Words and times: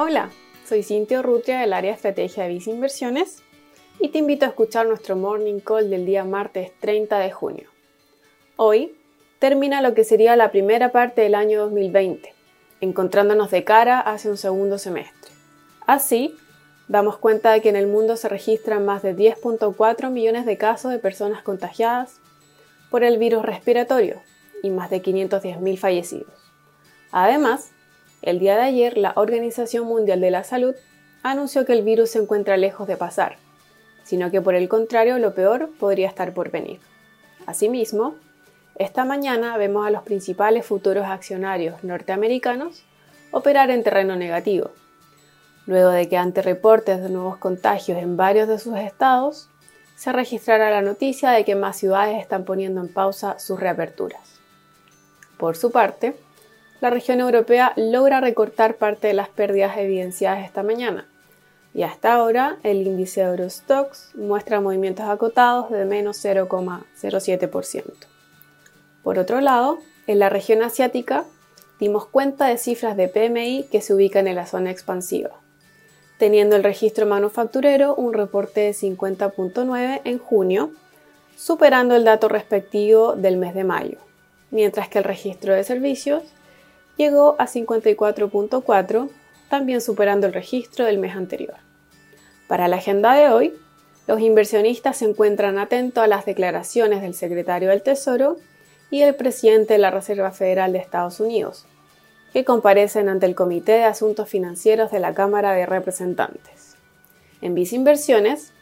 Hola, 0.00 0.30
soy 0.64 0.84
Cintia 0.84 1.18
Urrutia 1.18 1.58
del 1.58 1.72
área 1.72 1.92
estrategia 1.92 2.44
de 2.44 2.50
Visa 2.50 2.70
Inversiones 2.70 3.42
y 3.98 4.10
te 4.10 4.18
invito 4.18 4.44
a 4.46 4.50
escuchar 4.50 4.86
nuestro 4.86 5.16
morning 5.16 5.58
call 5.58 5.90
del 5.90 6.06
día 6.06 6.22
martes 6.22 6.70
30 6.78 7.18
de 7.18 7.32
junio. 7.32 7.68
Hoy 8.54 8.96
termina 9.40 9.82
lo 9.82 9.94
que 9.94 10.04
sería 10.04 10.36
la 10.36 10.52
primera 10.52 10.92
parte 10.92 11.22
del 11.22 11.34
año 11.34 11.62
2020, 11.62 12.32
encontrándonos 12.80 13.50
de 13.50 13.64
cara 13.64 13.98
hacia 13.98 14.30
un 14.30 14.36
segundo 14.36 14.78
semestre. 14.78 15.32
Así, 15.84 16.32
damos 16.86 17.18
cuenta 17.18 17.50
de 17.50 17.60
que 17.60 17.68
en 17.68 17.76
el 17.76 17.88
mundo 17.88 18.16
se 18.16 18.28
registran 18.28 18.84
más 18.84 19.02
de 19.02 19.16
10.4 19.16 20.10
millones 20.10 20.46
de 20.46 20.56
casos 20.56 20.92
de 20.92 21.00
personas 21.00 21.42
contagiadas 21.42 22.20
por 22.88 23.02
el 23.02 23.18
virus 23.18 23.44
respiratorio 23.44 24.22
y 24.62 24.70
más 24.70 24.90
de 24.90 25.02
510.000 25.02 25.76
fallecidos. 25.76 26.32
Además, 27.10 27.72
el 28.22 28.38
día 28.38 28.56
de 28.56 28.62
ayer, 28.62 28.98
la 28.98 29.12
Organización 29.16 29.86
Mundial 29.86 30.20
de 30.20 30.30
la 30.30 30.44
Salud 30.44 30.74
anunció 31.22 31.64
que 31.64 31.72
el 31.72 31.82
virus 31.82 32.10
se 32.10 32.18
encuentra 32.18 32.56
lejos 32.56 32.88
de 32.88 32.96
pasar, 32.96 33.36
sino 34.02 34.30
que 34.30 34.40
por 34.40 34.54
el 34.54 34.68
contrario 34.68 35.18
lo 35.18 35.34
peor 35.34 35.70
podría 35.78 36.08
estar 36.08 36.32
por 36.32 36.50
venir. 36.50 36.80
Asimismo, 37.46 38.14
esta 38.76 39.04
mañana 39.04 39.56
vemos 39.56 39.86
a 39.86 39.90
los 39.90 40.02
principales 40.02 40.66
futuros 40.66 41.06
accionarios 41.06 41.82
norteamericanos 41.84 42.84
operar 43.30 43.70
en 43.70 43.82
terreno 43.82 44.16
negativo, 44.16 44.70
luego 45.66 45.90
de 45.90 46.08
que 46.08 46.16
ante 46.16 46.42
reportes 46.42 47.02
de 47.02 47.10
nuevos 47.10 47.36
contagios 47.36 47.98
en 47.98 48.16
varios 48.16 48.48
de 48.48 48.58
sus 48.58 48.76
estados, 48.78 49.50
se 49.96 50.12
registrara 50.12 50.70
la 50.70 50.80
noticia 50.80 51.30
de 51.30 51.44
que 51.44 51.56
más 51.56 51.76
ciudades 51.76 52.20
están 52.20 52.44
poniendo 52.44 52.80
en 52.80 52.92
pausa 52.92 53.38
sus 53.38 53.58
reaperturas. 53.58 54.40
Por 55.36 55.56
su 55.56 55.72
parte, 55.72 56.14
la 56.80 56.90
región 56.90 57.20
europea 57.20 57.72
logra 57.76 58.20
recortar 58.20 58.76
parte 58.76 59.08
de 59.08 59.14
las 59.14 59.28
pérdidas 59.28 59.76
evidenciadas 59.78 60.44
esta 60.44 60.62
mañana. 60.62 61.06
Y 61.74 61.82
hasta 61.82 62.14
ahora 62.14 62.58
el 62.62 62.86
índice 62.86 63.22
Eurostox 63.22 64.14
muestra 64.14 64.60
movimientos 64.60 65.06
acotados 65.06 65.70
de 65.70 65.84
menos 65.84 66.24
0,07%. 66.24 67.84
Por 69.02 69.18
otro 69.18 69.40
lado, 69.40 69.78
en 70.06 70.18
la 70.18 70.28
región 70.28 70.62
asiática 70.62 71.24
dimos 71.78 72.06
cuenta 72.06 72.46
de 72.46 72.58
cifras 72.58 72.96
de 72.96 73.08
PMI 73.08 73.66
que 73.70 73.80
se 73.80 73.94
ubican 73.94 74.26
en 74.26 74.36
la 74.36 74.46
zona 74.46 74.70
expansiva, 74.70 75.30
teniendo 76.18 76.56
el 76.56 76.64
registro 76.64 77.06
manufacturero 77.06 77.94
un 77.94 78.12
reporte 78.14 78.60
de 78.60 78.70
50.9 78.70 80.00
en 80.04 80.18
junio, 80.18 80.70
superando 81.36 81.94
el 81.94 82.04
dato 82.04 82.28
respectivo 82.28 83.14
del 83.14 83.36
mes 83.36 83.54
de 83.54 83.64
mayo, 83.64 83.98
mientras 84.50 84.88
que 84.88 84.98
el 84.98 85.04
registro 85.04 85.54
de 85.54 85.62
servicios 85.62 86.22
llegó 86.98 87.36
a 87.38 87.46
54.4, 87.46 89.08
también 89.48 89.80
superando 89.80 90.26
el 90.26 90.34
registro 90.34 90.84
del 90.84 90.98
mes 90.98 91.16
anterior. 91.16 91.54
Para 92.46 92.68
la 92.68 92.76
agenda 92.76 93.14
de 93.14 93.30
hoy, 93.30 93.54
los 94.06 94.20
inversionistas 94.20 94.98
se 94.98 95.06
encuentran 95.06 95.58
atentos 95.58 96.04
a 96.04 96.08
las 96.08 96.26
declaraciones 96.26 97.00
del 97.00 97.14
secretario 97.14 97.70
del 97.70 97.82
Tesoro 97.82 98.36
y 98.90 99.02
el 99.02 99.14
presidente 99.14 99.74
de 99.74 99.78
la 99.78 99.90
Reserva 99.90 100.32
Federal 100.32 100.72
de 100.72 100.78
Estados 100.78 101.20
Unidos, 101.20 101.66
que 102.32 102.44
comparecen 102.44 103.08
ante 103.08 103.26
el 103.26 103.34
Comité 103.34 103.72
de 103.72 103.84
Asuntos 103.84 104.28
Financieros 104.28 104.90
de 104.90 104.98
la 105.00 105.14
Cámara 105.14 105.52
de 105.52 105.66
Representantes. 105.66 106.76
En 107.40 107.54
Visa 107.54 107.76
Inversiones, 107.76 108.52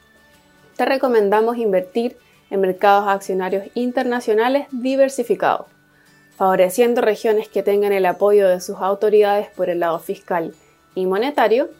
te 0.76 0.84
recomendamos 0.84 1.56
invertir 1.56 2.16
en 2.50 2.60
mercados 2.60 3.08
accionarios 3.08 3.64
internacionales 3.74 4.66
diversificados 4.72 5.75
favoreciendo 6.36 7.00
regiones 7.00 7.48
que 7.48 7.62
tengan 7.62 7.92
el 7.92 8.06
apoyo 8.06 8.46
de 8.48 8.60
sus 8.60 8.76
autoridades 8.76 9.48
por 9.48 9.70
el 9.70 9.80
lado 9.80 9.98
fiscal 9.98 10.54
y 10.94 11.06
monetario, 11.06 11.70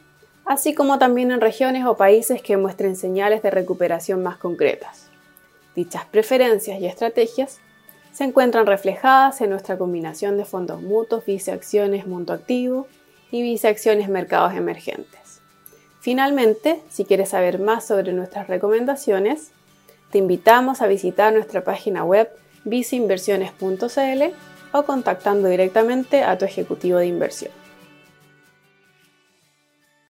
así 0.45 0.75
como 0.75 0.99
también 0.99 1.31
en 1.31 1.41
regiones 1.41 1.85
o 1.85 1.97
países 1.97 2.41
que 2.43 2.57
muestren 2.57 2.97
señales 2.97 3.43
de 3.43 3.51
recuperación 3.51 4.23
más 4.23 4.39
concretas. 4.39 5.09
Dichas 5.75 6.07
preferencias 6.07 6.81
y 6.81 6.87
estrategias 6.87 7.61
se 8.13 8.25
encuentran 8.25 8.67
reflejadas 8.67 9.43
en 9.43 9.51
nuestra 9.51 9.77
combinación 9.77 10.39
de 10.39 10.47
fondos 10.47 10.81
mutuos, 10.81 11.27
viceacciones 11.27 12.07
mundo 12.07 12.33
activo 12.33 12.87
y 13.31 13.43
viceacciones 13.43 14.09
mercados 14.09 14.55
emergentes. 14.55 15.43
Finalmente, 16.01 16.81
si 16.89 17.05
quieres 17.05 17.31
saber 17.31 17.59
más 17.59 17.85
sobre 17.87 18.15
nuestras 18.15 18.47
recomendaciones, 18.49 19.51
te 20.11 20.19
invitamos 20.19 20.81
a 20.81 20.87
visitar 20.87 21.35
nuestra 21.35 21.63
página 21.63 22.05
web 22.05 22.31
viceinversiones.cl 22.67 24.23
o 24.73 24.83
contactando 24.85 25.49
directamente 25.49 26.23
a 26.23 26.37
tu 26.37 26.45
ejecutivo 26.45 26.99
de 26.99 27.07
inversión. 27.07 27.66